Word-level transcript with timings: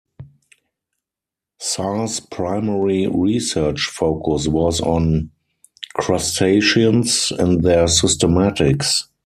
Sars' 1.59 2.19
primary 2.21 3.05
research 3.05 3.81
focus 3.83 4.47
was 4.47 4.81
on 4.81 5.29
crustaceans 5.95 7.31
and 7.37 7.61
their 7.61 7.83
systematics. 7.85 9.03